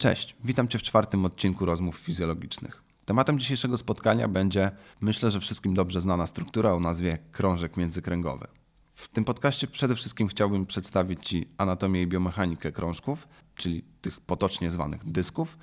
[0.00, 2.82] Cześć, witam Cię w czwartym odcinku rozmów fizjologicznych.
[3.04, 8.46] Tematem dzisiejszego spotkania będzie, myślę, że wszystkim dobrze znana struktura o nazwie krążek międzykręgowy.
[8.94, 14.70] W tym podcaście przede wszystkim chciałbym przedstawić Ci anatomię i biomechanikę krążków, czyli tych potocznie
[14.70, 15.58] zwanych dysków,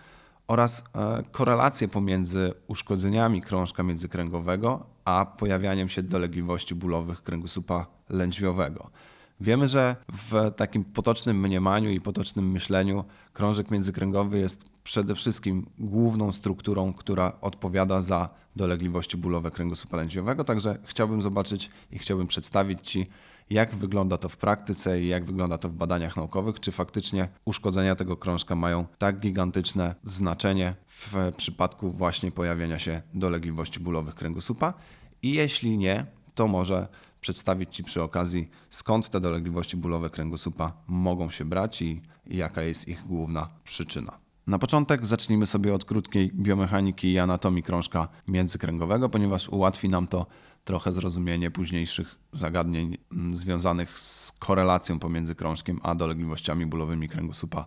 [0.47, 8.91] oraz e, korelację pomiędzy uszkodzeniami krążka międzykręgowego a pojawianiem się dolegliwości bólowych kręgosłupa lędźwiowego.
[9.39, 16.31] Wiemy, że w takim potocznym mniemaniu i potocznym myśleniu krążek międzykręgowy jest przede wszystkim główną
[16.31, 20.43] strukturą, która odpowiada za dolegliwości bólowe kręgosłupa lędźwiowego.
[20.43, 23.07] Także chciałbym zobaczyć i chciałbym przedstawić Ci,
[23.49, 27.95] jak wygląda to w praktyce i jak wygląda to w badaniach naukowych, czy faktycznie uszkodzenia
[27.95, 34.73] tego krążka mają tak gigantyczne znaczenie w przypadku właśnie pojawienia się dolegliwości bólowych kręgosłupa.
[35.21, 36.87] I jeśli nie, to może
[37.27, 42.87] przedstawić Ci przy okazji, skąd te dolegliwości bólowe kręgosłupa mogą się brać i jaka jest
[42.87, 44.17] ich główna przyczyna.
[44.47, 50.25] Na początek zacznijmy sobie od krótkiej biomechaniki i anatomii krążka międzykręgowego, ponieważ ułatwi nam to
[50.63, 57.65] trochę zrozumienie późniejszych zagadnień mm, związanych z korelacją pomiędzy krążkiem a dolegliwościami bólowymi kręgosłupa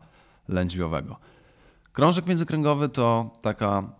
[0.49, 1.17] lędźwiowego.
[1.93, 3.93] Krążek międzykręgowy to taka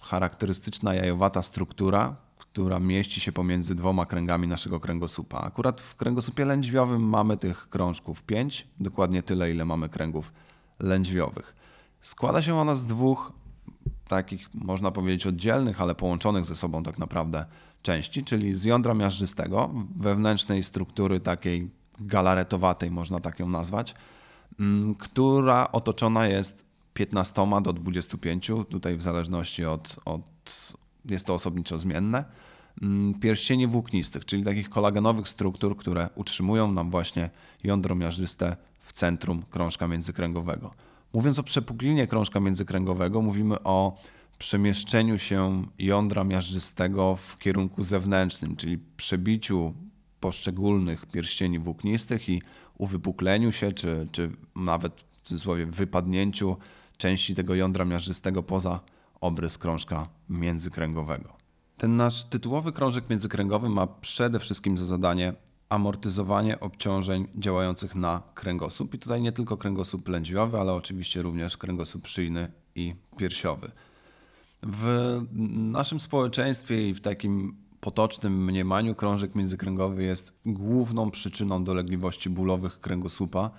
[0.00, 2.16] charakterystyczna jajowata struktura,
[2.56, 5.40] która mieści się pomiędzy dwoma kręgami naszego kręgosłupa.
[5.40, 10.32] Akurat w kręgosłupie lędźwiowym mamy tych krążków 5, dokładnie tyle, ile mamy kręgów
[10.78, 11.54] lędźwiowych.
[12.00, 13.32] Składa się ona z dwóch
[14.08, 17.46] takich, można powiedzieć, oddzielnych, ale połączonych ze sobą tak naprawdę
[17.82, 21.70] części, czyli z jądra miażdżystego, wewnętrznej struktury takiej
[22.00, 23.94] galaretowatej, można tak ją nazwać,
[24.60, 30.76] mm, która otoczona jest 15 do 25, tutaj w zależności od, od
[31.10, 32.24] jest to osobniczo zmienne,
[32.82, 37.30] mm, pierścieni włóknistych, czyli takich kolagenowych struktur, które utrzymują nam właśnie
[37.64, 40.74] jądro miażdżyste w centrum krążka międzykręgowego.
[41.12, 43.98] Mówiąc o przepuklinie krążka międzykręgowego, mówimy o
[44.38, 49.74] przemieszczeniu się jądra miażdżystego w kierunku zewnętrznym, czyli przebiciu
[50.20, 52.42] poszczególnych pierścieni włóknistych i
[52.78, 56.56] uwypukleniu się, czy, czy nawet w cudzysłowie wypadnięciu
[56.96, 58.80] części tego jądra miażdżystego poza
[59.26, 61.36] obrys krążka międzykręgowego.
[61.76, 65.34] Ten nasz tytułowy krążek międzykręgowy ma przede wszystkim za zadanie
[65.68, 68.94] amortyzowanie obciążeń działających na kręgosłup.
[68.94, 73.70] I tutaj nie tylko kręgosłup lędźwiowy, ale oczywiście również kręgosłup szyjny i piersiowy.
[74.62, 75.20] W
[75.52, 83.50] naszym społeczeństwie i w takim potocznym mniemaniu krążek międzykręgowy jest główną przyczyną dolegliwości bólowych kręgosłupa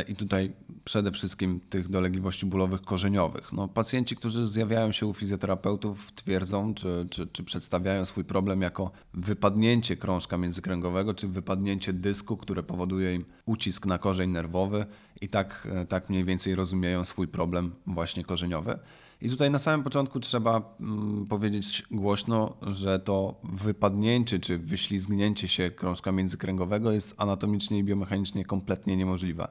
[0.00, 0.52] i tutaj
[0.84, 3.52] przede wszystkim tych dolegliwości bólowych korzeniowych.
[3.52, 8.90] No, pacjenci, którzy zjawiają się u fizjoterapeutów, twierdzą czy, czy, czy przedstawiają swój problem jako
[9.14, 14.86] wypadnięcie krążka międzykręgowego, czy wypadnięcie dysku, które powoduje im ucisk na korzeń nerwowy
[15.20, 18.78] i tak, e, tak mniej więcej rozumieją swój problem właśnie korzeniowy.
[19.22, 25.70] I tutaj na samym początku trzeba mm, powiedzieć głośno, że to wypadnięcie czy wyślizgnięcie się
[25.70, 29.48] krążka międzykręgowego jest anatomicznie i biomechanicznie kompletnie niemożliwe.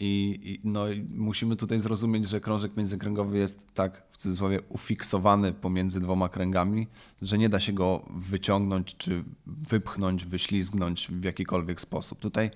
[0.00, 6.00] I, i no, musimy tutaj zrozumieć, że krążek międzykręgowy jest tak w cudzysłowie ufiksowany pomiędzy
[6.00, 6.86] dwoma kręgami,
[7.22, 12.18] że nie da się go wyciągnąć czy wypchnąć, wyślizgnąć w jakikolwiek sposób.
[12.18, 12.50] Tutaj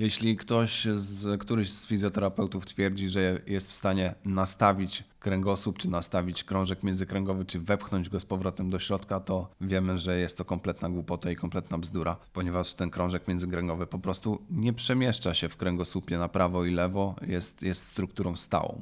[0.00, 6.44] jeśli ktoś z, któryś z fizjoterapeutów twierdzi, że jest w stanie nastawić kręgosłup, czy nastawić
[6.44, 10.88] krążek międzykręgowy, czy wepchnąć go z powrotem do środka, to wiemy, że jest to kompletna
[10.88, 16.18] głupota i kompletna bzdura, ponieważ ten krążek międzykręgowy po prostu nie przemieszcza się w kręgosłupie
[16.18, 18.80] na prawo i lewo, jest, jest strukturą stałą.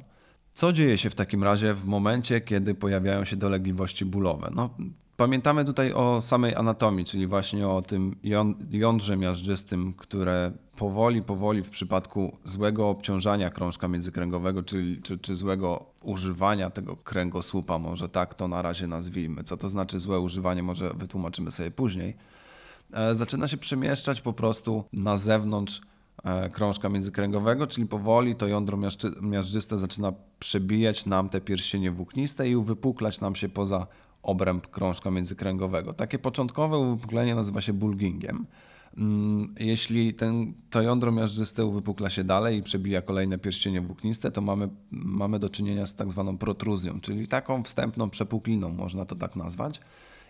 [0.53, 4.51] Co dzieje się w takim razie w momencie, kiedy pojawiają się dolegliwości bólowe?
[4.55, 4.69] No,
[5.19, 8.15] pamiętamy tutaj o samej anatomii, czyli właśnie o tym
[8.71, 15.85] jądrze miażdżystym, które powoli, powoli w przypadku złego obciążania krążka międzykręgowego, czy, czy, czy złego
[16.03, 19.43] używania tego kręgosłupa, może tak to na razie nazwijmy.
[19.43, 22.15] Co to znaczy złe używanie, może wytłumaczymy sobie później.
[22.93, 25.81] E, zaczyna się przemieszczać po prostu na zewnątrz
[26.23, 28.77] e, krążka międzykręgowego, czyli powoli to jądro
[29.21, 33.87] miażdżyste zaczyna przebijać nam te pierścienie włókniste i uwypuklać nam się poza
[34.23, 35.93] obręb krążka międzykręgowego.
[35.93, 38.45] Takie początkowe uwypuklenie nazywa się bulgingiem.
[38.97, 44.41] Mm, jeśli ten, to jądro miażdżyste uwypukla się dalej i przebija kolejne pierścienie włókniste, to
[44.41, 49.35] mamy, mamy do czynienia z tak zwaną protruzją, czyli taką wstępną przepukliną, można to tak
[49.35, 49.81] nazwać.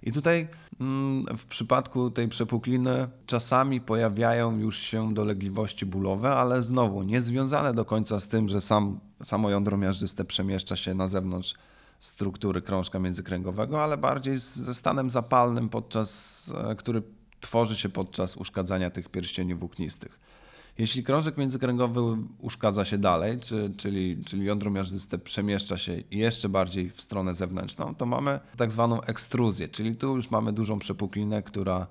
[0.04, 0.48] I tutaj
[0.80, 7.74] mm, w przypadku tej przepukliny czasami pojawiają już się dolegliwości bólowe, ale znowu nie związane
[7.74, 11.56] do końca z tym, że sam, samo jądro miażdżyste przemieszcza się na zewnątrz
[12.00, 17.02] struktury krążka międzykręgowego, ale bardziej ze stanem zapalnym, podczas, e, który
[17.40, 20.20] tworzy się podczas uszkadzania tych pierścieni włóknistych.
[20.78, 22.02] Jeśli krążek międzykręgowy
[22.40, 27.96] uszkadza się dalej, czy, czyli, czyli jądro miażdżyste przemieszcza się jeszcze bardziej w stronę zewnętrzną,
[27.96, 31.88] to mamy tak zwaną ekstruzję, czyli tu już mamy dużą przepuklinę, która,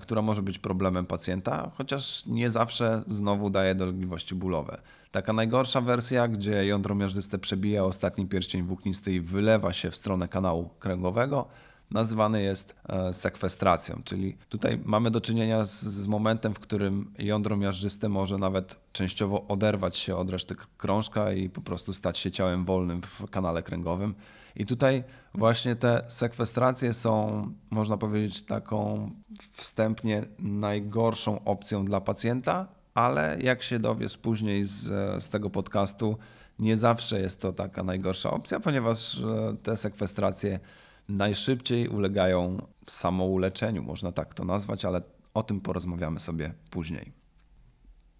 [0.00, 4.80] która może być problemem pacjenta, chociaż nie zawsze znowu daje dolegliwości bólowe.
[5.10, 10.28] Taka najgorsza wersja, gdzie jądro miażdżyste przebija ostatni pierścień włóknisty i wylewa się w stronę
[10.28, 11.48] kanału kręgowego,
[11.90, 17.56] nazywany jest e, sekwestracją, czyli tutaj mamy do czynienia z, z, momentem, w którym jądro
[17.56, 22.64] miażdżyste może nawet częściowo oderwać się od reszty krążka i po prostu stać się ciałem
[22.64, 24.14] wolnym w kanale kręgowym.
[24.56, 25.04] I tutaj
[25.34, 29.10] właśnie te sekwestracje są, można powiedzieć, taką
[29.52, 34.82] wstępnie najgorszą opcją dla pacjenta, ale jak się dowiesz później z,
[35.24, 36.16] z tego podcastu,
[36.58, 40.60] nie zawsze jest to taka najgorsza opcja, ponieważ e, te sekwestracje
[41.08, 45.02] najszybciej ulegają samouleczeniu, można tak to nazwać, ale
[45.34, 47.19] o tym porozmawiamy sobie później.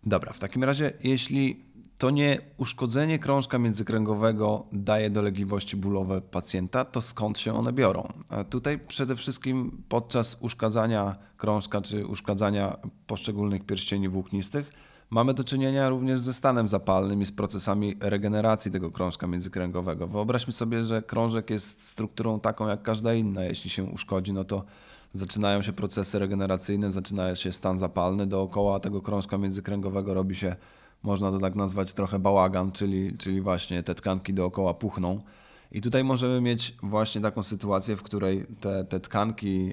[0.04, 1.64] Dobra, w takim razie, jeśli
[1.98, 8.12] to nie uszkodzenie krążka międzykręgowego daje dolegliwości bólowe pacjenta, to skąd się one biorą?
[8.50, 12.76] Tutaj przede wszystkim podczas uszkadzania krążka czy uszkadzania
[13.06, 14.70] poszczególnych pierścieni włóknistych
[15.10, 20.06] mamy do czynienia również ze stanem zapalnym i z procesami regeneracji tego krążka międzykręgowego.
[20.06, 23.44] Wyobraźmy sobie, że krążek jest strukturą taką jak każda inna.
[23.44, 24.64] Jeśli się uszkodzi, no to
[25.12, 30.56] zaczynają się procesy regeneracyjne, zaczyna się stan zapalny dookoła tego krążka międzykręgowego, robi się,
[31.02, 35.20] można to tak nazwać, trochę bałagan, czyli, czyli właśnie te tkanki dookoła puchną.
[35.72, 39.72] I tutaj możemy mieć właśnie taką sytuację, w której te, te tkanki yy,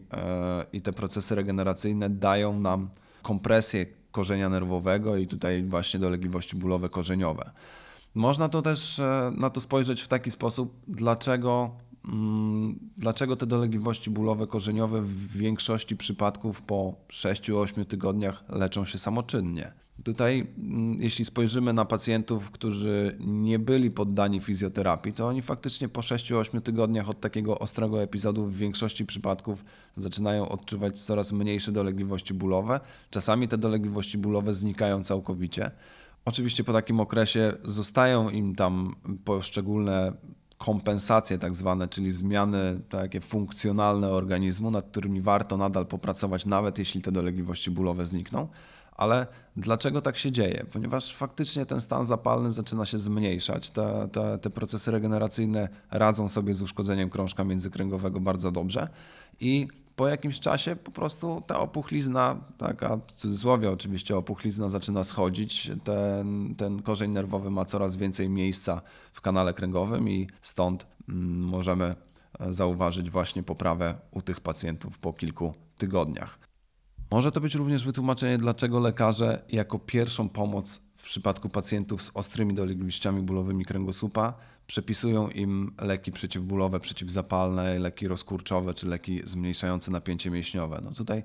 [0.74, 2.90] i te procesy regeneracyjne dają nam
[3.22, 7.52] kompresję korzenia nerwowego i tutaj właśnie dolegliwości bólowe korzeniowe.
[8.16, 11.72] Można to też e, na to spojrzeć w taki sposób, dlaczego,
[12.98, 19.72] dlaczego te dolegliwości bólowe korzeniowe w większości przypadków po 6-8 tygodniach leczą się samoczynnie.
[20.04, 26.02] Tutaj, mm, jeśli spojrzymy na pacjentów, którzy nie byli poddani fizjoterapii, to oni faktycznie po
[26.02, 29.66] 6-8 tygodniach od takiego ostrego epizodu w większości przypadków
[29.96, 32.80] zaczynają odczuwać coraz mniejsze dolegliwości bólowe.
[33.10, 35.72] Czasami te dolegliwości bólowe znikają całkowicie.
[36.26, 38.96] Oczywiście po takim okresie zostają im tam
[39.26, 40.14] poszczególne
[40.58, 47.02] kompensacje tak zwane, czyli zmiany takie funkcjonalne organizmu, nad którymi warto nadal popracować, nawet jeśli
[47.02, 48.48] te dolegliwości bólowe znikną
[48.98, 50.66] ale dlaczego tak się dzieje?
[50.74, 53.70] Ponieważ faktycznie ten stan zapalny zaczyna się zmniejszać.
[53.70, 58.90] Te, te, te procesy regeneracyjne radzą sobie z uszkodzeniem krążka międzykręgowego bardzo dobrze
[59.40, 65.72] i po jakimś czasie po prostu ta opuchlizna, taka w cudzysłowie oczywiście opuchlizna zaczyna schodzić,
[65.84, 68.82] ten, ten korzeń nerwowy ma coraz więcej miejsca
[69.14, 71.96] w kanale kręgowym i stąd mm, możemy
[72.50, 76.47] zauważyć właśnie poprawę u tych pacjentów po kilku tygodniach.
[77.12, 82.54] Może to być również wytłumaczenie, dlaczego lekarze jako pierwszą pomoc w przypadku pacjentów z ostrymi
[82.54, 84.34] dolegliwościami bólowymi kręgosłupa
[84.68, 90.82] przepisują im leki przeciwbólowe, przeciwzapalne, leki rozkurczowe czy leki zmniejszające napięcie mięśniowe.
[90.84, 91.24] No tutaj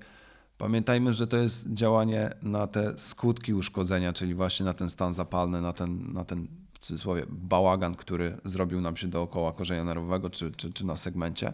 [0.58, 5.60] pamiętajmy, że to jest działanie na te skutki uszkodzenia, czyli właśnie na ten stan zapalny,
[5.60, 10.52] na ten, na ten w cudzysłowie bałagan, który zrobił nam się dookoła korzenia nerwowego czy,
[10.52, 11.52] czy, czy na segmencie.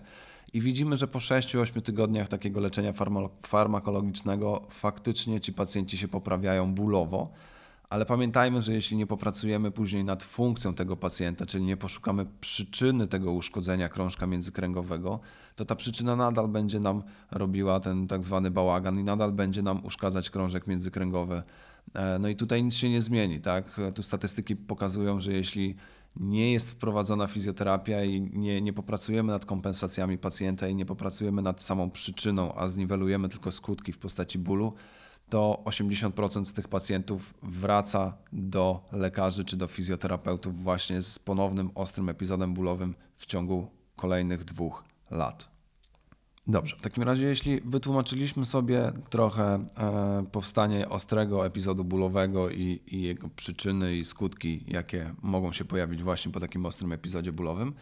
[0.53, 2.93] I widzimy, że po 6-8 tygodniach takiego leczenia
[3.43, 7.33] farmakologicznego faktycznie ci pacjenci się poprawiają bólowo.
[7.91, 13.07] Ale pamiętajmy, że jeśli nie popracujemy później nad funkcją tego pacjenta, czyli nie poszukamy przyczyny
[13.07, 15.21] tego uszkodzenia krążka międzykręgowego,
[15.57, 19.85] to ta przyczyna nadal będzie nam robiła ten tak zwany bałagan i nadal będzie nam
[19.85, 21.43] uszkadzać krążek międzykręgowy.
[21.95, 23.41] E, no i tutaj nic się nie zmieni.
[23.41, 23.81] Tak?
[23.95, 25.77] Tu statystyki pokazują, że jeśli
[26.19, 31.63] nie jest wprowadzona fizjoterapia i nie, nie popracujemy nad kompensacjami pacjenta i nie popracujemy nad
[31.63, 34.73] samą przyczyną, a zniwelujemy tylko skutki w postaci bólu,
[35.29, 42.09] to 80% z tych pacjentów wraca do lekarzy czy do fizjoterapeutów właśnie z ponownym ostrym
[42.09, 45.58] epizodem bólowym w ciągu kolejnych dwóch lat.
[46.49, 53.03] Dobrze, w takim razie, jeśli wytłumaczyliśmy sobie trochę e, powstanie ostrego epizodu bólowego i, i,
[53.03, 57.75] jego przyczyny i skutki, jakie mogą się pojawić właśnie po takim ostrym epizodzie bólowym,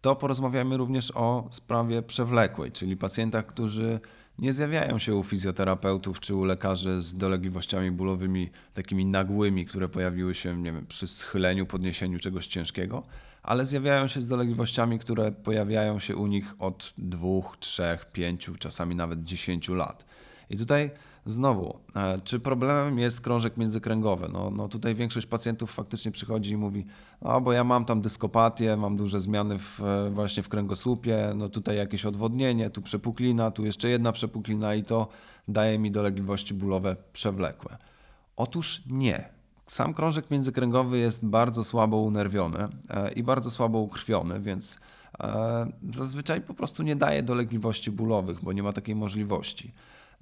[0.00, 4.00] to porozmawiamy również o sprawie przewlekłej, czyli pacjentach, którzy
[4.38, 10.34] nie zjawiają się u fizjoterapeutów czy u lekarzy z dolegliwościami bólowymi takimi nagłymi, które pojawiły
[10.34, 13.02] się nie wiem, przy schyleniu, podniesieniu czegoś ciężkiego
[13.42, 18.94] ale zjawiają się z dolegliwościami, które pojawiają się u nich od dwóch, trzech, pięciu, czasami
[18.94, 20.04] nawet dziesięciu lat.
[20.50, 20.90] I tutaj
[21.26, 24.28] znowu, e, czy problemem jest krążek międzykręgowy?
[24.32, 26.86] No, no tutaj większość pacjentów faktycznie przychodzi i mówi,
[27.20, 31.48] o bo ja mam tam dyskopatię, mam duże zmiany w, e, właśnie w kręgosłupie, no
[31.48, 35.08] tutaj jakieś odwodnienie, tu przepuklina, tu jeszcze jedna przepuklina i to
[35.48, 37.76] daje mi dolegliwości bólowe przewlekłe.
[38.36, 39.37] Otóż nie.
[39.68, 44.78] Sam krążek międzykręgowy jest bardzo słabo unerwiony e, i bardzo słabo ukrwiony, więc
[45.20, 49.72] e, zazwyczaj po prostu nie daje dolegliwości bólowych, bo nie ma takiej możliwości.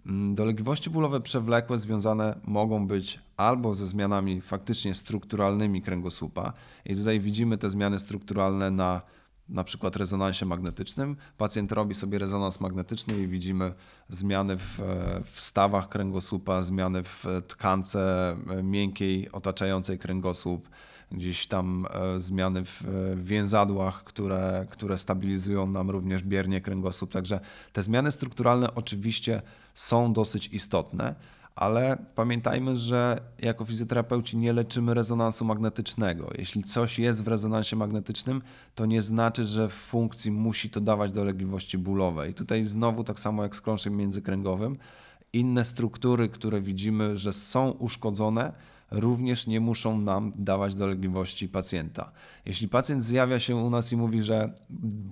[0.06, 6.52] Mm, dolegliwości bólowe przewlekłe związane mogą być albo ze zmianami faktycznie strukturalnymi kręgosłupa,
[6.84, 9.00] i tutaj widzimy te zmiany strukturalne na
[9.48, 11.16] na przykład rezonansie magnetycznym.
[11.38, 13.74] Pacjent robi sobie rezonans magnetyczny i widzimy
[14.08, 14.80] zmiany w,
[15.24, 20.68] w stawach kręgosłupa, zmiany w tkance miękkiej otaczającej kręgosłup,
[21.12, 22.82] gdzieś tam e, zmiany w
[23.22, 27.12] więzadłach, które, które stabilizują nam również biernie kręgosłup.
[27.12, 27.40] Także
[27.72, 29.42] te zmiany strukturalne oczywiście
[29.74, 31.14] są dosyć istotne
[31.56, 36.30] ale pamiętajmy, że jako fizjoterapeuci nie leczymy rezonansu magnetycznego.
[36.38, 38.42] Jeśli coś jest w rezonansie magnetycznym,
[38.74, 42.30] to nie znaczy, że w funkcji musi to dawać dolegliwości bólowe.
[42.30, 44.78] I tutaj znowu tak samo jak z krążkiem międzykręgowym,
[45.32, 48.52] inne struktury, które widzimy, że są uszkodzone,
[48.90, 52.12] również nie muszą nam dawać dolegliwości pacjenta.
[52.46, 54.52] Jeśli pacjent zjawia się u nas i mówi, że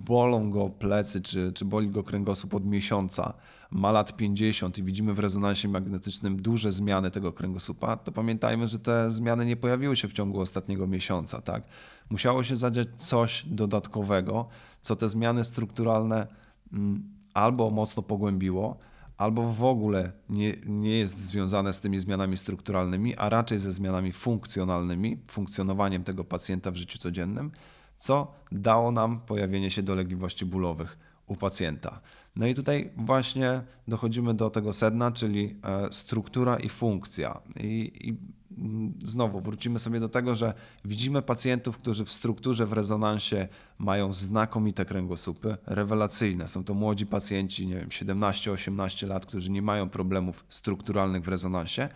[0.07, 3.33] bolą go plecy czy, czy boli go kręgosłup od miesiąca,
[3.71, 8.79] ma lat 50 i widzimy w rezonansie magnetycznym duże zmiany tego kręgosłupa, to pamiętajmy, że
[8.79, 11.41] te zmiany nie pojawiły się w ciągu ostatniego miesiąca.
[11.41, 11.63] Tak?
[12.09, 14.47] Musiało się zadziać coś dodatkowego,
[14.81, 16.27] co te zmiany strukturalne
[16.73, 17.03] mm,
[17.33, 18.77] albo mocno pogłębiło,
[19.17, 24.11] albo w ogóle nie, nie jest związane z tymi zmianami strukturalnymi, a raczej ze zmianami
[24.11, 27.51] funkcjonalnymi, funkcjonowaniem tego pacjenta w życiu codziennym,
[27.97, 32.01] co dało nam pojawienie się dolegliwości bólowych u pacjenta.
[32.35, 37.41] No i tutaj właśnie dochodzimy do tego sedna, czyli e, struktura i funkcja.
[37.59, 38.17] I, i
[38.61, 40.53] mm, znowu wrócimy sobie do tego, że
[40.85, 43.47] widzimy pacjentów, którzy w strukturze, w rezonansie
[43.79, 46.47] mają znakomite kręgosłupy, rewelacyjne.
[46.47, 51.89] Są to młodzi pacjenci, nie wiem, 17-18 lat, którzy nie mają problemów strukturalnych w rezonansie,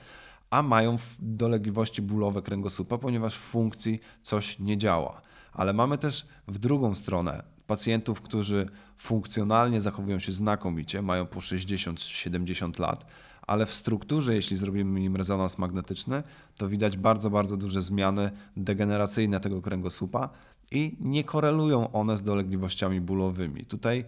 [0.50, 5.22] a mają dolegliwości bólowe kręgosłupa, ponieważ w funkcji coś nie działa.
[5.54, 12.80] Ale mamy też w drugą stronę pacjentów, którzy funkcjonalnie zachowują się znakomicie, mają po 60-70
[12.80, 13.06] lat,
[13.42, 16.24] ale w strukturze, jeśli zrobimy im rezonans magnetyczny,
[16.58, 20.30] to widać bardzo, bardzo duże zmiany degeneracyjne tego kręgosłupa
[20.72, 23.66] i nie korelują one z dolegliwościami bólowymi.
[23.66, 24.06] Tutaj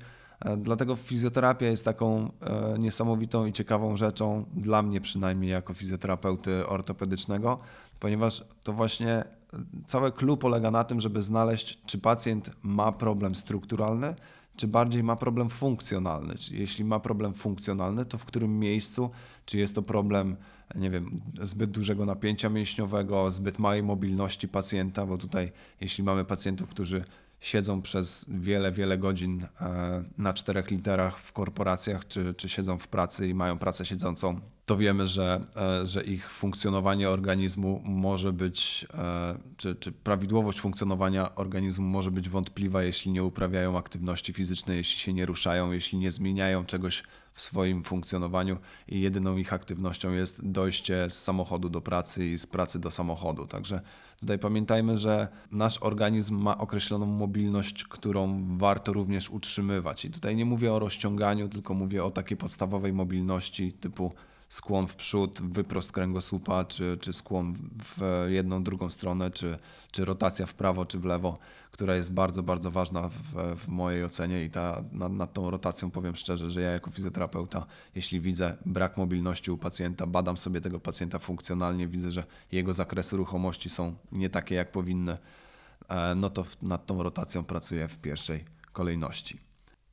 [0.57, 7.60] Dlatego fizjoterapia jest taką e, niesamowitą i ciekawą rzeczą, dla mnie przynajmniej jako fizjoterapeuty ortopedycznego,
[8.00, 9.24] ponieważ to właśnie
[9.86, 14.15] całe clue polega na tym, żeby znaleźć, czy pacjent ma problem strukturalny,
[14.55, 16.36] czy bardziej ma problem funkcjonalny.
[16.36, 19.10] Czyli jeśli ma problem funkcjonalny, to w którym miejscu,
[19.45, 20.36] czy jest to problem,
[20.75, 26.69] nie wiem, zbyt dużego napięcia mięśniowego, zbyt małej mobilności pacjenta, bo tutaj, jeśli mamy pacjentów,
[26.69, 27.03] którzy
[27.41, 32.88] siedzą przez wiele, wiele godzin e, na czterech literach w korporacjach, czy, czy siedzą w
[32.88, 38.88] pracy i mają pracę siedzącą, to wiemy, że, e, że ich funkcjonowanie organizmu może być,
[38.93, 45.00] e, czy, czy prawidłowość funkcjonowania organizmu może być wątpliwa, jeśli nie uprawiają aktywności fizycznej, jeśli
[45.00, 48.57] się nie ruszają, jeśli nie zmieniają czegoś w swoim funkcjonowaniu
[48.88, 53.47] i jedyną ich aktywnością jest dojście z samochodu do pracy i z pracy do samochodu.
[53.47, 53.81] Także
[54.19, 60.05] tutaj pamiętajmy, że nasz organizm ma określoną mobilność, którą warto również utrzymywać.
[60.05, 64.13] I tutaj nie mówię o rozciąganiu, tylko mówię o takiej podstawowej mobilności typu
[64.51, 69.60] skłon w przód, wyprost kręgosłupa, czy, czy skłon w jedną, drugą stronę, czy,
[69.91, 71.38] czy rotacja w prawo, czy w lewo,
[71.72, 75.91] która jest bardzo, bardzo ważna w, w mojej ocenie i ta, nad, nad tą rotacją
[75.91, 77.65] powiem szczerze, że ja jako fizjoterapeuta,
[77.96, 83.17] jeśli widzę brak mobilności u pacjenta, badam sobie tego pacjenta funkcjonalnie, widzę, że jego zakresy
[83.17, 85.17] ruchomości są nie takie, jak powinny,
[85.89, 89.50] e, no to nad tą rotacją pracuję w pierwszej kolejności.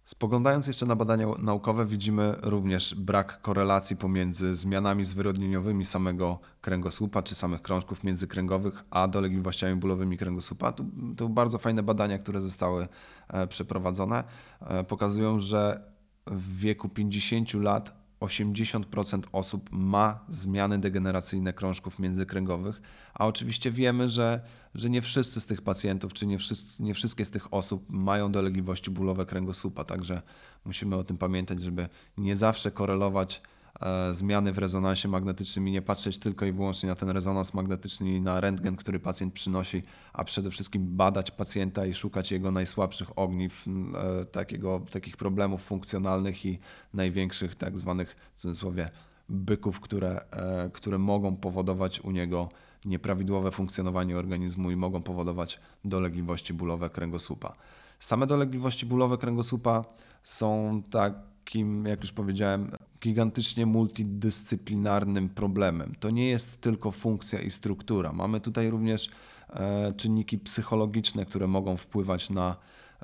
[0.08, 7.34] Spoglądając jeszcze na badania naukowe, widzimy również brak korelacji pomiędzy zmianami zwyrodnieniowymi samego kręgosłupa czy
[7.34, 10.72] samych krążków międzykręgowych, a dolegliwościami bólowymi kręgosłupa.
[10.72, 10.84] To,
[11.16, 12.88] to bardzo fajne badania, które zostały
[13.28, 14.24] e, przeprowadzone.
[14.60, 15.82] E, pokazują, że
[16.26, 22.80] w wieku 50 lat 80% osób ma zmiany degeneracyjne krążków międzykręgowych,
[23.14, 24.40] a oczywiście wiemy, że,
[24.74, 28.32] że nie wszyscy z tych pacjentów, czy nie, wszyscy, nie wszystkie z tych osób mają
[28.32, 30.22] dolegliwości bólowe kręgosłupa, także
[30.64, 33.42] musimy o tym pamiętać, żeby nie zawsze korelować
[34.10, 38.20] zmiany w rezonansie magnetycznym i nie patrzeć tylko i wyłącznie na ten rezonans magnetyczny i
[38.20, 39.82] na rentgen, który pacjent przynosi,
[40.12, 46.46] a przede wszystkim badać pacjenta i szukać jego najsłabszych ogniw, e, takiego, takich problemów funkcjonalnych
[46.46, 46.58] i
[46.94, 48.88] największych tak zwanych w cudzysłowie
[49.28, 52.48] byków, które, e, które mogą powodować u niego
[52.84, 57.52] nieprawidłowe funkcjonowanie organizmu i mogą powodować dolegliwości bólowe kręgosłupa.
[57.98, 59.84] Same dolegliwości bólowe kręgosłupa
[60.22, 60.82] są
[61.48, 62.70] takim, jak już powiedziałem,
[63.02, 65.94] gigantycznie multidyscyplinarnym problemem.
[66.00, 68.12] To nie jest tylko funkcja i struktura.
[68.12, 69.10] Mamy tutaj również
[69.50, 72.56] e, czynniki psychologiczne, które mogą wpływać na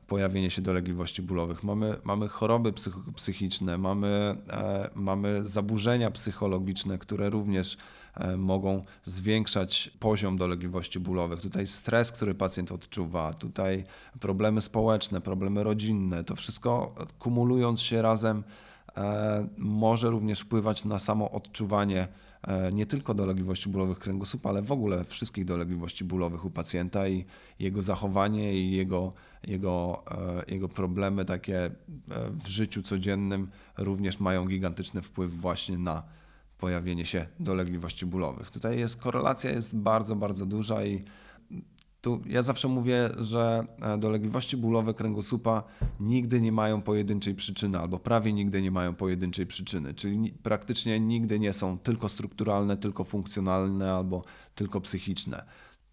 [0.06, 1.62] pojawienie się dolegliwości bólowych.
[1.62, 2.72] Mamy, mamy choroby
[3.16, 7.76] psychiczne, mamy, e, mamy zaburzenia psychologiczne, które również
[8.36, 11.40] mogą zwiększać poziom dolegliwości bólowych.
[11.40, 13.84] Tutaj stres, który pacjent odczuwa, tutaj
[14.20, 18.44] problemy społeczne, problemy rodzinne, to wszystko kumulując się razem
[18.96, 22.08] e, może również wpływać na samo odczuwanie
[22.72, 27.24] nie tylko dolegliwości bólowych kręgosłupa, ale w ogóle wszystkich dolegliwości bólowych u pacjenta i
[27.58, 29.12] jego zachowanie i jego
[29.46, 31.70] jego, e, jego problemy takie e,
[32.30, 36.02] w życiu codziennym również mają gigantyczny wpływ właśnie na
[36.58, 38.50] pojawienie się dolegliwości bólowych.
[38.50, 41.04] Tutaj jest korelacja jest bardzo, bardzo duża i
[42.04, 45.62] tu ja zawsze mówię, że e, dolegliwości bólowe kręgosłupa
[46.00, 51.38] nigdy nie mają pojedynczej przyczyny, albo prawie nigdy nie mają pojedynczej przyczyny, czyli praktycznie nigdy
[51.38, 54.22] nie są tylko strukturalne, tylko funkcjonalne albo
[54.54, 55.44] tylko psychiczne.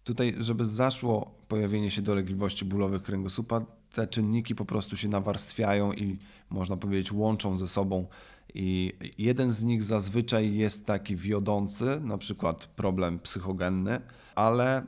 [0.04, 3.60] Tutaj, żeby zaszło pojawienie się dolegliwości bólowych kręgosłupa,
[3.92, 6.18] te czynniki po prostu się nawarstwiają i
[6.50, 8.06] można powiedzieć łączą ze sobą.
[8.54, 14.00] I jeden z nich zazwyczaj jest taki wiodący, na przykład problem psychogenny,
[14.34, 14.86] ale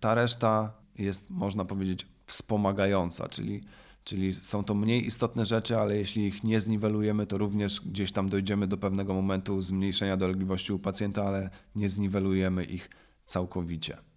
[0.00, 3.60] ta reszta jest, można powiedzieć, wspomagająca, czyli,
[4.04, 8.28] czyli są to mniej istotne rzeczy, ale jeśli ich nie zniwelujemy, to również gdzieś tam
[8.28, 12.90] dojdziemy do pewnego momentu zmniejszenia dolegliwości u pacjenta, ale nie zniwelujemy ich
[13.26, 14.07] całkowicie.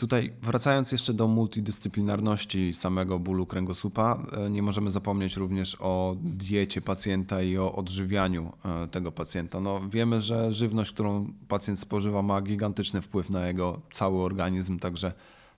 [0.00, 6.80] Tutaj wracając jeszcze do multidyscyplinarności samego bólu kręgosłupa, e, nie możemy zapomnieć również o diecie
[6.80, 9.60] pacjenta i o odżywianiu e, tego pacjenta.
[9.60, 15.12] No, wiemy, że żywność, którą pacjent spożywa, ma gigantyczny wpływ na jego cały organizm, także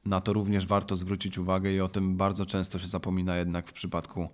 [0.04, 3.72] na to również warto zwrócić uwagę i o tym bardzo często się zapomina jednak w
[3.72, 4.28] przypadku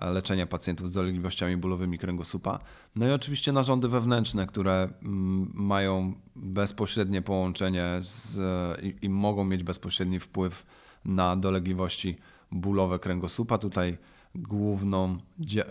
[0.00, 2.58] leczenia pacjentów z dolegliwościami bólowymi kręgosłupa.
[2.96, 8.38] No i oczywiście narządy wewnętrzne, które mm, mają bezpośrednie połączenie z,
[8.82, 10.66] i, i mogą mieć bezpośredni wpływ
[11.04, 12.16] na dolegliwości
[12.52, 13.58] bólowe kręgosłupa.
[13.58, 13.98] Tutaj
[14.34, 15.18] główną,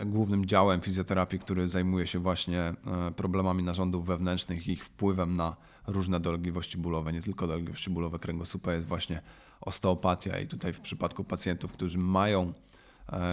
[0.06, 2.74] głównym działem fizjoterapii, który zajmuje się właśnie e,
[3.16, 8.72] problemami narządów wewnętrznych i ich wpływem na różne dolegliwości bólowe, nie tylko dolegliwości bólowe kręgosłupa,
[8.72, 9.22] jest właśnie
[9.60, 10.38] osteopatia.
[10.38, 12.52] I tutaj w przypadku pacjentów, którzy mają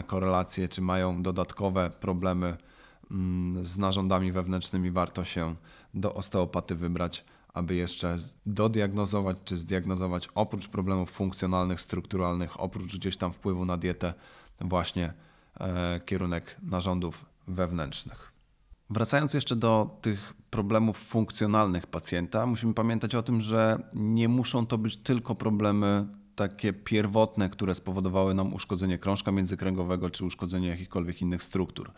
[0.08, 2.58] korelacje, czy mają dodatkowe problemy
[3.12, 5.56] mm, z narządami wewnętrznymi, warto się
[5.94, 13.34] do osteopaty wybrać, aby jeszcze dodiagnozować czy zdiagnozować oprócz problemów funkcjonalnych, strukturalnych, oprócz gdzieś tam
[13.34, 14.14] wpływu na dietę,
[14.62, 15.14] właśnie
[15.60, 18.32] e, kierunek narządów wewnętrznych.
[18.90, 24.78] Wracając jeszcze do tych problemów funkcjonalnych pacjenta, musimy pamiętać o tym, że nie muszą to
[24.78, 31.44] być tylko problemy takie pierwotne, które spowodowały nam uszkodzenie krążka międzykręgowego czy uszkodzenie jakichkolwiek innych
[31.44, 31.92] struktur.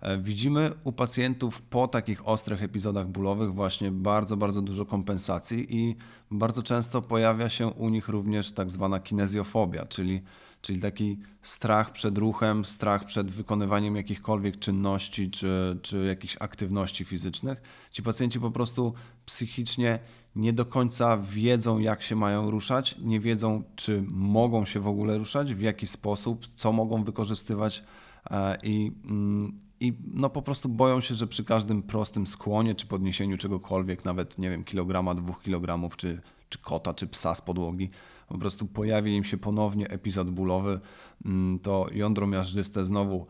[0.00, 5.96] E, widzimy u pacjentów po takich ostrych epizodach bólowych właśnie bardzo, bardzo dużo kompensacji i
[6.30, 10.22] bardzo często pojawia się u nich również tak zwana kinezjofobia, czyli,
[10.62, 17.62] czyli taki strach przed ruchem, strach przed wykonywaniem jakichkolwiek czynności czy, czy jakichś aktywności fizycznych.
[17.90, 18.94] Ci pacjenci po prostu
[19.26, 19.98] psychicznie
[20.36, 25.18] nie do końca wiedzą, jak się mają ruszać, nie wiedzą, czy mogą się w ogóle
[25.18, 27.84] ruszać, w jaki sposób, co mogą wykorzystywać
[28.30, 32.86] e, i, mm, i no po prostu boją się, że przy każdym prostym skłonie czy
[32.86, 37.90] podniesieniu czegokolwiek, nawet nie wiem, kilograma, dwóch kilogramów, czy, czy kota, czy psa z podłogi,
[38.28, 40.80] po prostu pojawi im się ponownie epizod bólowy,
[41.24, 43.26] mm, to jądro miażdżyste znowu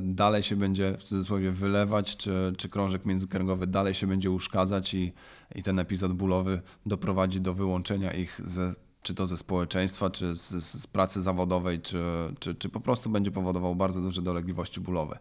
[0.00, 5.12] dalej się będzie w cudzysłowie wylewać, czy, czy krążek międzykręgowy dalej się będzie uszkadzać i,
[5.54, 10.64] i ten epizod bólowy doprowadzi do wyłączenia ich ze, czy to ze społeczeństwa, czy z,
[10.64, 12.02] z pracy zawodowej, czy,
[12.38, 15.18] czy, czy po prostu będzie powodował bardzo duże dolegliwości bólowe.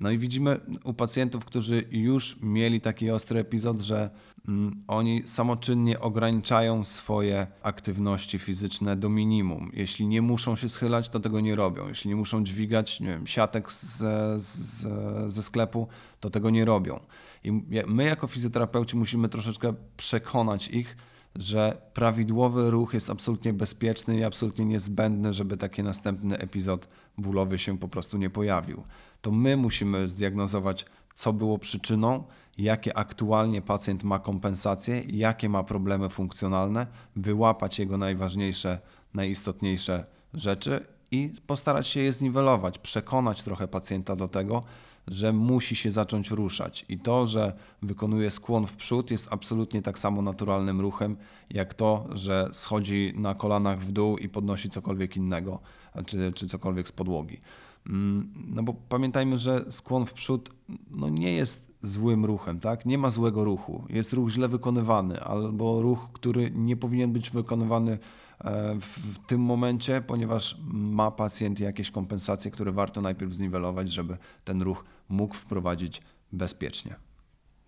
[0.00, 4.10] No i widzimy u pacjentów, którzy już mieli taki ostry epizod, że
[4.48, 9.70] mm, oni samoczynnie ograniczają swoje aktywności fizyczne do minimum.
[9.74, 11.88] Jeśli nie muszą się schylać, to tego nie robią.
[11.88, 14.86] Jeśli nie muszą dźwigać nie wiem, siatek ze, z,
[15.32, 15.88] ze sklepu,
[16.20, 17.00] to tego nie robią.
[17.44, 17.52] I
[17.86, 20.96] my jako fizjoterapeuci musimy troszeczkę przekonać ich,
[21.36, 26.88] że prawidłowy ruch jest absolutnie bezpieczny i absolutnie niezbędny, żeby taki następny epizod
[27.18, 28.82] bólowy się po prostu nie pojawił.
[29.22, 32.24] To my musimy zdiagnozować, co było przyczyną,
[32.58, 36.86] jakie aktualnie pacjent ma kompensacje, jakie ma problemy funkcjonalne,
[37.16, 38.78] wyłapać jego najważniejsze,
[39.14, 44.62] najistotniejsze rzeczy i postarać się je zniwelować, przekonać trochę pacjenta do tego,
[45.08, 46.84] że musi się zacząć ruszać.
[46.88, 51.16] I to, że wykonuje skłon w przód, jest absolutnie tak samo naturalnym ruchem,
[51.50, 55.58] jak to, że schodzi na kolanach w dół i podnosi cokolwiek innego,
[56.06, 57.40] czy, czy cokolwiek z podłogi.
[57.86, 60.50] Mm, no bo pamiętajmy, że skłon w przód
[60.90, 62.86] no nie jest złym ruchem, tak?
[62.86, 63.84] Nie ma złego ruchu.
[63.88, 67.98] Jest ruch źle wykonywany, albo ruch, który nie powinien być wykonywany
[68.40, 74.62] e, w tym momencie, ponieważ ma pacjent jakieś kompensacje, które warto najpierw zniwelować, żeby ten
[74.62, 76.96] ruch mógł wprowadzić bezpiecznie.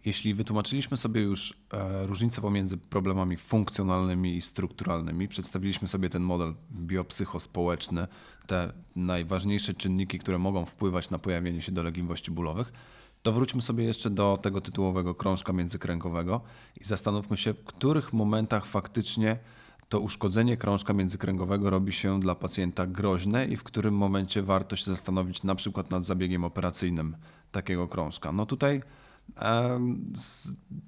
[0.05, 6.55] Jeśli wytłumaczyliśmy sobie już e, różnicę pomiędzy problemami funkcjonalnymi i strukturalnymi, przedstawiliśmy sobie ten model
[6.73, 8.07] biopsychospołeczny,
[8.47, 12.73] te najważniejsze czynniki, które mogą wpływać na pojawienie się dolegliwości bólowych,
[13.23, 16.41] to wróćmy sobie jeszcze do tego tytułowego krążka międzykręgowego
[16.81, 19.39] i zastanówmy się, w których momentach faktycznie
[19.91, 24.85] to uszkodzenie krążka międzykręgowego robi się dla pacjenta groźne i w którym momencie warto się
[24.85, 27.17] zastanowić na przykład nad zabiegiem operacyjnym
[27.53, 28.33] takiego krążka.
[28.33, 28.83] No tutaj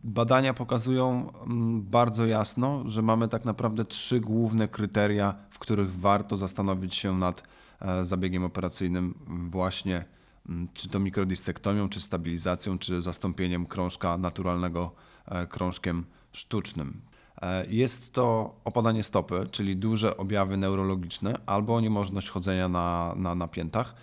[0.04, 6.36] Badania pokazują mm, bardzo jasno, że mamy tak naprawdę trzy główne kryteria, w których warto
[6.36, 7.42] zastanowić się nad
[7.80, 9.14] e, zabiegiem operacyjnym,
[9.50, 10.04] właśnie
[10.48, 14.92] mm, czy to mikrodissektomią, czy stabilizacją, czy zastąpieniem krążka naturalnego
[15.26, 17.11] e, krążkiem sztucznym.
[17.42, 23.94] E, jest to opadanie stopy, czyli duże objawy neurologiczne albo niemożność chodzenia na, na napiętach,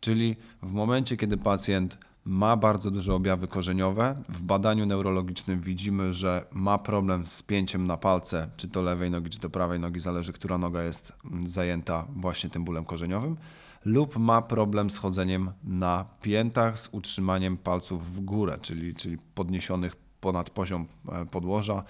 [0.00, 4.22] czyli w momencie, kiedy pacjent ma bardzo duże objawy korzeniowe.
[4.28, 9.30] W badaniu neurologicznym widzimy, że ma problem z pięciem na palce, czy to lewej nogi,
[9.30, 11.12] czy to prawej nogi, zależy, która noga jest
[11.44, 13.36] zajęta właśnie tym bólem korzeniowym,
[13.84, 19.96] lub ma problem z chodzeniem na piętach, z utrzymaniem palców w górę, czyli, czyli podniesionych
[20.20, 21.84] ponad poziom e, podłoża,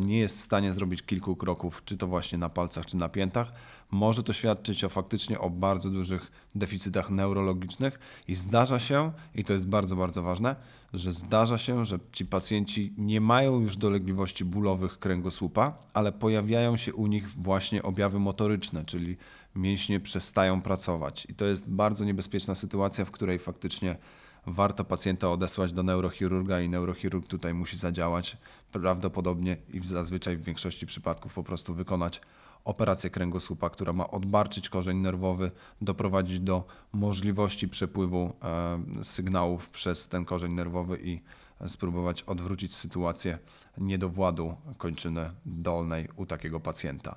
[0.00, 3.52] nie jest w stanie zrobić kilku kroków, czy to właśnie na palcach, czy na piętach.
[3.90, 9.52] Może to świadczyć o faktycznie o bardzo dużych deficytach neurologicznych i zdarza się, i to
[9.52, 10.56] jest bardzo, bardzo ważne,
[10.92, 16.94] że zdarza się, że ci pacjenci nie mają już dolegliwości bólowych kręgosłupa, ale pojawiają się
[16.94, 19.16] u nich właśnie objawy motoryczne, czyli
[19.56, 21.26] mięśnie przestają pracować.
[21.30, 23.96] I to jest bardzo niebezpieczna sytuacja, w której faktycznie
[24.46, 28.36] warto pacjenta odesłać do neurochirurga i neurochirurg tutaj musi zadziałać.
[28.72, 32.20] Prawdopodobnie i zazwyczaj w większości przypadków po prostu wykonać
[32.64, 35.50] operację kręgosłupa, która ma odbarczyć korzeń nerwowy,
[35.82, 41.20] doprowadzić do możliwości przepływu e, sygnałów przez ten korzeń nerwowy i
[41.66, 43.38] spróbować odwrócić sytuację
[43.78, 47.16] niedowładu kończyny dolnej u takiego pacjenta.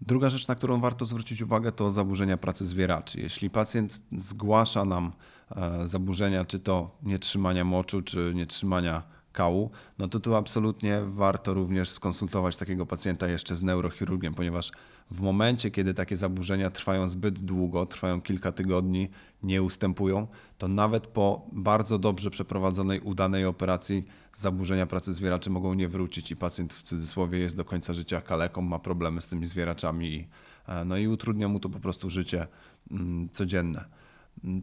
[0.00, 3.20] Druga rzecz, na którą warto zwrócić uwagę, to zaburzenia pracy zwieraczy.
[3.20, 5.12] Jeśli pacjent zgłasza nam
[5.56, 9.02] e, zaburzenia, czy to nietrzymania moczu, czy nietrzymania
[9.36, 14.72] kału, no to tu absolutnie warto również skonsultować takiego pacjenta jeszcze z neurochirurgiem, ponieważ
[15.10, 19.08] w momencie, kiedy takie zaburzenia trwają zbyt długo, trwają kilka tygodni,
[19.42, 20.26] nie ustępują,
[20.58, 26.36] to nawet po bardzo dobrze przeprowadzonej, udanej operacji zaburzenia pracy zwieraczy mogą nie wrócić i
[26.36, 30.28] pacjent w cudzysłowie jest do końca życia kaleką, ma problemy z tymi zwieraczami
[30.68, 32.46] e, no i utrudnia mu to po prostu życie
[32.90, 33.84] mm, codzienne.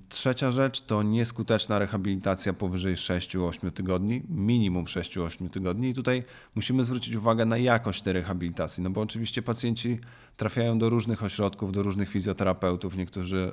[0.09, 5.89] Trzecia rzecz to nieskuteczna rehabilitacja powyżej 6-8 tygodni, minimum 6-8 tygodni.
[5.89, 6.23] I tutaj
[6.55, 9.99] musimy zwrócić uwagę na jakość tej rehabilitacji, no bo oczywiście pacjenci
[10.37, 12.97] trafiają do różnych ośrodków, do różnych fizjoterapeutów.
[12.97, 13.51] Niektórzy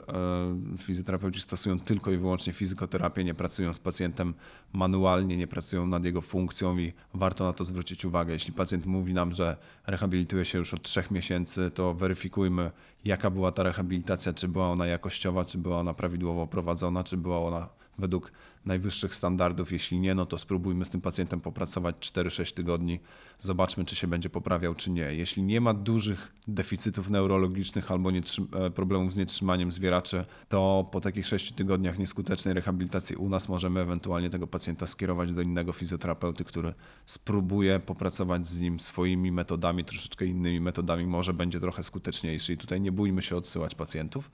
[0.74, 4.34] e, fizjoterapeuci stosują tylko i wyłącznie fizjoterapię, nie pracują z pacjentem
[4.72, 8.32] manualnie, nie pracują nad jego funkcją i warto na to zwrócić uwagę.
[8.32, 9.56] Jeśli pacjent mówi nam, że
[9.86, 12.70] rehabilituje się już od trzech miesięcy, to weryfikujmy,
[13.04, 17.38] jaka była ta rehabilitacja, czy była ona jakościowa, czy była ona prawidłowo prowadzona, czy była
[17.38, 18.32] ona według
[18.64, 19.72] najwyższych standardów.
[19.72, 23.00] Jeśli nie, no to spróbujmy z tym pacjentem popracować 4-6 tygodni,
[23.38, 25.14] zobaczmy, czy się będzie poprawiał, czy nie.
[25.14, 31.26] Jeśli nie ma dużych deficytów neurologicznych albo e, problemów z nietrzymaniem zwieraczy, to po takich
[31.26, 36.74] 6 tygodniach nieskutecznej rehabilitacji u nas możemy ewentualnie tego pacjenta skierować do innego fizjoterapeuty, który
[37.06, 42.52] spróbuje popracować z nim swoimi metodami, troszeczkę innymi metodami, może będzie trochę skuteczniejszy.
[42.52, 44.30] I tutaj nie bójmy się odsyłać pacjentów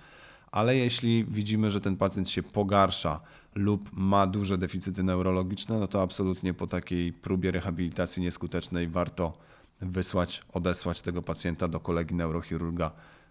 [0.56, 3.20] ale jeśli widzimy, że ten pacjent się pogarsza
[3.56, 9.38] lub ma duże deficyty neurologiczne, no to absolutnie po takiej próbie rehabilitacji nieskutecznej warto
[9.80, 12.90] wysłać, odesłać tego pacjenta do kolegi neurochirurga,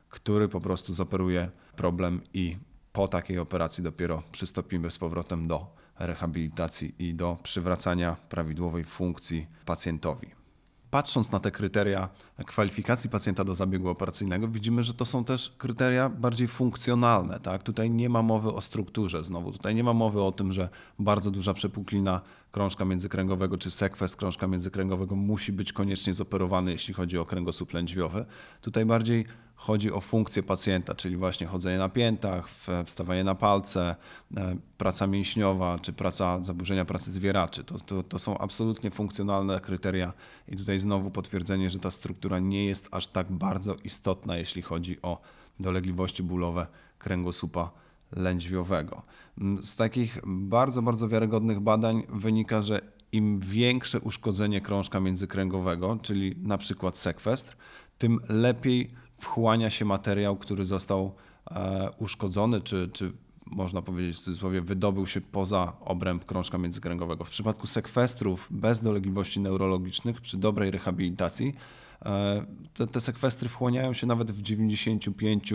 [0.10, 2.58] który po prostu zoperuje problem i
[2.94, 10.45] po takiej operacji dopiero przystąpimy z powrotem do rehabilitacji i do przywracania prawidłowej funkcji pacjentowi
[10.96, 12.10] patrząc na te kryteria
[12.46, 17.40] kwalifikacji pacjenta do zabiegu operacyjnego, widzimy, że to są też kryteria bardziej funkcjonalne.
[17.40, 17.64] Tak?
[17.64, 21.32] Tutaj nie ma mowy o strukturze znowu, tutaj nie ma mowy o tym, że bardzo
[21.32, 22.22] duża przepuklina
[22.56, 28.26] krążka międzykręgowego czy sekwes krążka międzykręgowego musi być koniecznie zoperowany, jeśli chodzi o kręgosłup lędźwiowy.
[28.62, 32.48] Tutaj bardziej chodzi o funkcję pacjenta, czyli właśnie chodzenie na piętach,
[32.86, 33.96] wstawanie na palce,
[34.38, 37.64] e, praca mięśniowa czy praca zaburzenia pracy zwieraczy.
[37.64, 40.14] To, to, to są absolutnie funkcjonalne kryteria
[40.48, 45.02] i tutaj znowu potwierdzenie, że ta struktura nie jest aż tak bardzo istotna, jeśli chodzi
[45.02, 45.22] o
[45.60, 46.68] dolegliwości bólowe
[47.00, 49.02] kręgosłupa lędźwiowego.
[49.62, 56.58] Z takich bardzo, bardzo wiarygodnych badań wynika, że im większe uszkodzenie krążka międzykręgowego, czyli na
[56.58, 57.56] przykład sekwestr,
[57.98, 61.16] tym lepiej wchłania się materiał, który został
[61.52, 63.12] e, uszkodzony, czy, czy
[63.46, 67.24] można powiedzieć w cudzysłowie, wydobył się poza obręb krążka międzykręgowego.
[67.24, 71.56] W przypadku sekwestrów bez dolegliwości neurologicznych, przy dobrej rehabilitacji,
[72.06, 75.54] e, te, te sekwestry wchłaniają się nawet w 95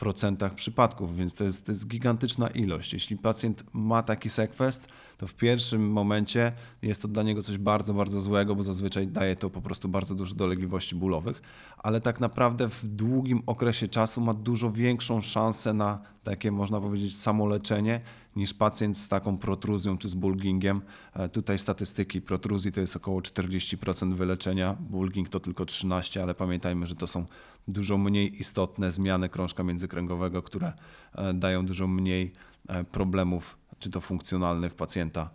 [0.00, 2.92] procentach przypadków, więc to jest, to jest gigantyczna ilość.
[2.92, 7.94] Jeśli pacjent ma taki sekwestr, to w pierwszym momencie jest to dla niego coś bardzo,
[7.94, 11.42] bardzo złego, bo zazwyczaj daje to po prostu bardzo dużo dolegliwości bólowych,
[11.78, 17.16] ale tak naprawdę w długim okresie czasu ma dużo większą szansę na takie, można powiedzieć,
[17.16, 18.00] samoleczenie
[18.36, 20.82] niż pacjent z taką protruzją czy z bulgingiem.
[21.14, 26.86] E, tutaj statystyki protruzji to jest około 40% wyleczenia, bulging to tylko 13%, ale pamiętajmy,
[26.86, 27.26] że to są
[27.68, 30.72] dużo mniej istotne zmiany krążka międzykręgowego, które
[31.14, 32.32] e, dają dużo mniej
[32.68, 35.30] e, problemów, czy to funkcjonalnych pacjenta,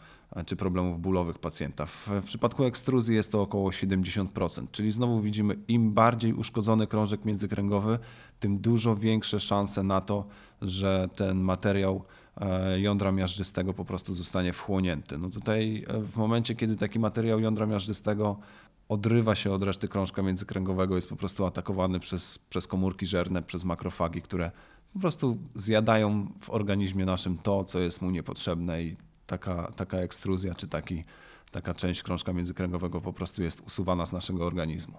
[0.45, 1.85] czy problemów bólowych pacjenta.
[1.85, 7.25] W, w, przypadku ekstruzji jest to około 70%, czyli znowu widzimy, im bardziej uszkodzony krążek
[7.25, 7.99] międzykręgowy,
[8.39, 10.27] tym dużo większe szanse na to,
[10.61, 12.03] że ten materiał
[12.77, 15.17] jądra miażdżystego po prostu zostanie wchłonięty.
[15.17, 18.37] No tutaj e, w momencie, kiedy taki materiał jądra miażdżystego
[18.89, 23.63] odrywa się od reszty krążka międzykręgowego, jest po prostu atakowany przez, przez komórki żerne, przez
[23.63, 24.51] makrofagi, które
[24.93, 28.95] po prostu zjadają w organizmie naszym to, co jest mu niepotrzebne i
[29.27, 31.03] taka, taka ekstruzja czy taki,
[31.51, 34.97] taka część krążka międzykręgowego po prostu jest usuwana z naszego organizmu.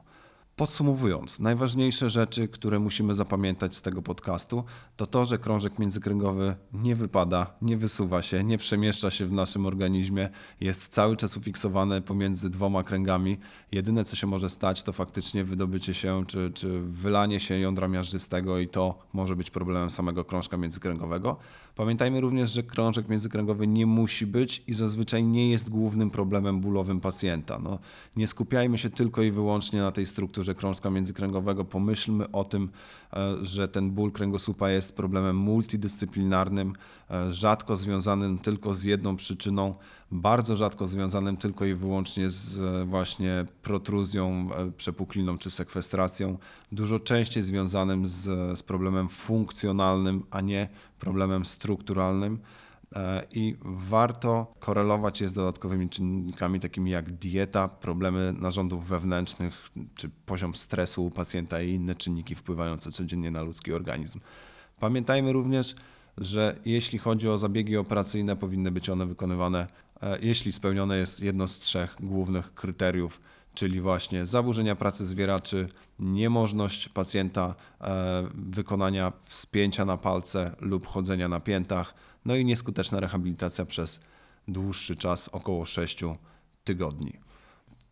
[0.57, 4.65] Podsumowując, najważniejsze rzeczy, które musimy zapamiętać z tego podcastu,
[4.97, 9.67] to to, że krążek międzykręgowy nie wypada, nie wysuwa się, nie przemieszcza się w naszym
[9.67, 10.29] organizmie,
[10.61, 13.39] jest cały czas ufiksowany pomiędzy dwoma kręgami.
[13.73, 18.59] Jedyne, co się może stać, to faktycznie wydobycie się czy, czy wylanie się jądra miażdżystego
[18.59, 21.37] i to może być problemem samego krążka międzykręgowego.
[21.77, 27.01] Pamiętajmy również, że krążek międzykręgowy nie musi być i zazwyczaj nie jest głównym problemem bólowym
[27.01, 27.59] pacjenta.
[27.59, 27.79] No,
[28.17, 31.65] nie skupiajmy się tylko i wyłącznie na tej strukturze krążka międzykręgowego.
[31.65, 32.69] Pomyślmy o tym,
[33.13, 36.73] e, że ten ból kręgosłupa jest problemem multidyscyplinarnym,
[37.11, 39.75] e, rzadko związanym tylko z jedną przyczyną,
[40.13, 46.39] bardzo rzadko związanym tylko i wyłącznie z e, właśnie protruzją, przepukliną czy sekwestracją,
[46.73, 48.23] dużo częściej związanym z,
[48.59, 52.39] z problemem funkcjonalnym, a nie problemem strukturalnym
[52.97, 60.11] e, i warto korelować je z dodatkowymi czynnikami takimi jak dieta, problemy narządów wewnętrznych, czy
[60.27, 64.21] poziom stresu u pacjenta i inne czynniki wpływające codziennie na ludzki organizm.
[64.81, 65.75] Pamiętajmy również,
[66.19, 69.86] że jeśli chodzi o zabiegi operacyjne, powinny być one wykonywane, e,
[70.21, 73.21] jeśli spełnione jest jedno z trzech głównych kryteriów
[73.57, 81.41] czyli właśnie zaburzenia pracy zwieraczy, niemożność pacjenta e, wykonania wspięcia na palce lub chodzenia na
[81.41, 84.01] piętach, no i nieskuteczna rehabilitacja przez
[84.49, 86.05] dłuższy czas, około 6
[86.65, 87.19] tygodni.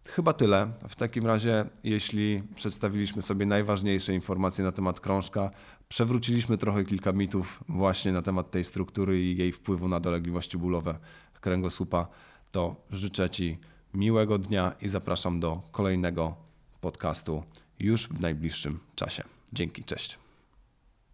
[0.08, 0.72] Chyba tyle.
[0.88, 5.50] W takim razie, jeśli przedstawiliśmy sobie najważniejsze informacje na temat krążka,
[5.88, 10.98] przewróciliśmy trochę kilka mitów właśnie na temat tej struktury i jej wpływu na dolegliwości bólowe
[11.44, 12.06] kręgosłupa,
[12.52, 13.58] to życzę Ci
[13.94, 16.34] miłego dnia i zapraszam do kolejnego
[16.80, 17.42] podcastu
[17.78, 19.22] już w najbliższym czasie.
[19.52, 20.23] Dzięki, cześć.